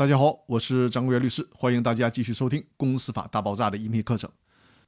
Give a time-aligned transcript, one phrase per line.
[0.00, 4.30] 大家好，我是张国元律师，欢迎大家继续收听《公司法大爆炸》的音频课程。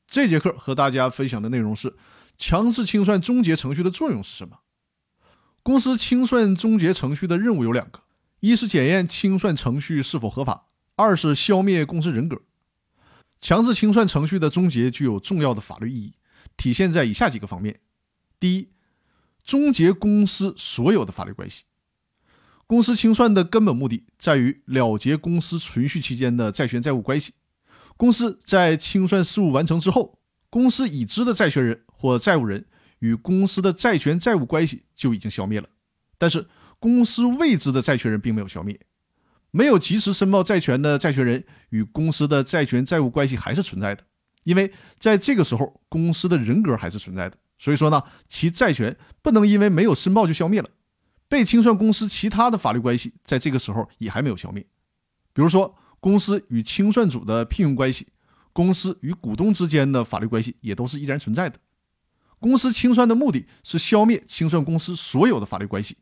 [0.06, 1.94] 这节课和大家分享的内容是
[2.38, 4.60] 强制清算终结程序的作用是什么？
[5.62, 8.00] 公司清算终结程序的任务有两个：
[8.40, 12.40] 一是检验清算程序是否合法；二是消灭公司人格。
[13.42, 16.14] 强制清算程序的终结具有重要的法律意义，
[16.56, 17.78] 体现在以下几个方面：
[18.40, 18.70] 第一，
[19.44, 21.64] 终结公司所有的法律关系。
[22.72, 27.34] 公司清算的根本目的在于了结公司存续期间的债权债务关系。
[27.98, 30.18] 公司在清算事务完成之后，
[30.48, 32.64] 公司已知的债权人或债务人
[33.00, 35.68] 与公司的债权债务关系就已经消灭了。
[36.16, 36.46] 但是，
[36.78, 38.80] 公司未知的债权人并没有消灭，
[39.50, 44.02] 没有及时申报债权的债权人与公司的债权债务关系还是存在的，
[44.44, 47.36] 因为在这个时候，公司的人格还是存在的。
[47.58, 50.70] 所以说呢，其债权不能因为没有申报就消灭了。
[51.32, 54.62] 被清算公司其他的法律关系，在这个时候也还没有消灭。
[55.32, 58.08] 比如说，公司与清算组的聘用关系，
[58.52, 61.58] 公司与股东之间的法律关系也都是依然存在的。
[62.38, 65.96] 公司清算的目的是消灭清算公司所有的法律关系。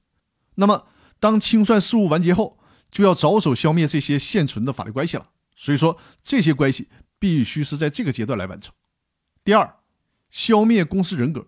[0.56, 0.88] 那么，
[1.20, 2.58] 当清算事务完结后，
[2.90, 5.24] 就要着手消灭这些现存的法律关系了。
[5.54, 6.88] 所以说，这些关系
[7.20, 8.74] 必须是在这个阶段来完成。
[9.44, 9.76] 第二，
[10.28, 11.46] 消灭公司人格。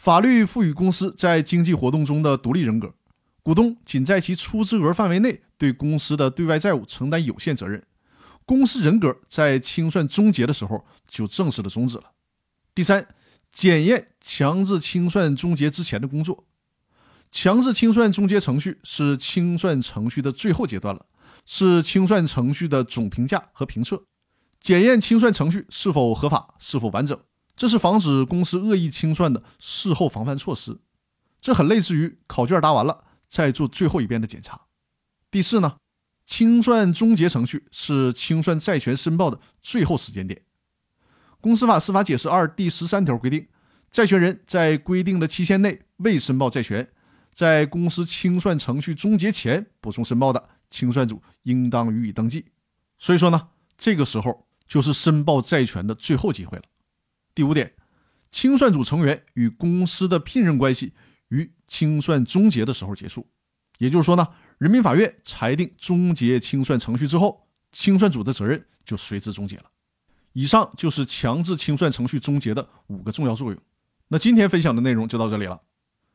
[0.00, 2.94] 法律赋予公司在经济活动中的独立人格，
[3.42, 7.84] 股东仅在其出资额范围内对公司的对外债务承担有限责任。
[8.46, 12.12] 公司人格在清算终结的时候就正式的终止了。
[12.74, 13.06] 第三，
[13.52, 16.46] 检验强制清算终结之前的工作。
[17.30, 21.04] 强制清算终结程序是清算程序的最后阶段了，
[21.44, 24.02] 是清算程序的总评价和评测，
[24.62, 27.20] 检验清算程序是否合法，是否完整。
[27.60, 30.80] 这是防止公司恶意清算的事后防范措施，
[31.42, 34.62] 这很类似于考卷答完了再做最后一遍的检查。
[35.30, 35.76] 第四呢，
[36.24, 40.40] 清算终结程序是清算债权申报的最后时间点。
[41.38, 43.46] 公司法司法解释二第十三条规定，
[43.90, 46.88] 债权人在规定的期限内未申报债权，
[47.34, 52.46] 在公司清算程序终结前补充申报的，清算组应当予以登记。
[52.98, 56.64] 所以说呢，这个时候就是申报债权的最后机会了。
[57.34, 57.72] 第五点，
[58.30, 60.92] 清算组成员与公司的聘任关系
[61.28, 63.28] 于清算终结的时候结束。
[63.78, 69.64] 也就是说呢，人民法院裁定终结清算程序之后，清算组的责任就随之终结了。
[70.32, 73.60] 以上就是强制清算程序终结的五个重要作用。
[74.08, 75.62] 那今天分享的内容就到这里了。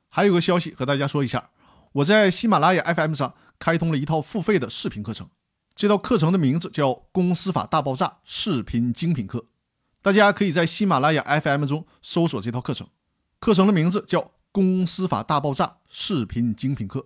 [0.09, 1.49] 还有个消息和大家说一下，
[1.93, 5.29] 我在喜马拉雅 FM 上开通了一套付费的视频课程，
[5.75, 9.39] 这套课程的名字叫《公司法大爆炸视频精品课》。
[10.05, 12.87] 大家可以在喜马拉雅 FM 中搜索这套课程，
[13.39, 14.21] 课程的名字叫
[14.51, 16.99] 《公司法大爆炸视频精品课》。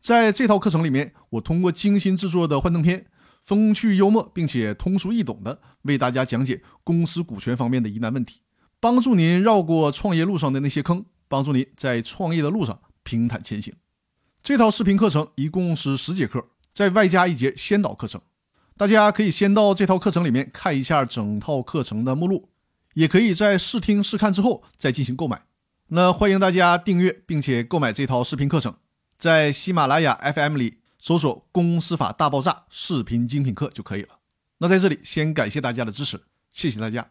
[0.00, 3.06] 在这套课程里面，我通过精心制作的幻灯片，
[3.42, 8.42] 风趣幽默并且通俗易懂的为大家讲解公司股权方面的疑难问题，
[8.78, 13.74] 帮助您绕过创业路上的那些坑，帮助您在创业的路上平坦前行。
[14.44, 18.20] 这套视频课程一共是十节课，再外加一节先导课程。
[18.82, 22.48] 大家可以先到这套课程里面看一下整套课程的目录，
[22.94, 25.42] 也可以在试听试看之后再进行购买。
[25.90, 28.74] 那欢迎大家订阅并且购买这套视频课程，
[29.16, 34.18] 在喜马拉雅 FM 里搜索“公司法大爆炸视频精品课”就可以了。
[34.58, 36.20] 那在这里先感谢大家的支持，
[36.50, 37.08] 谢谢大家。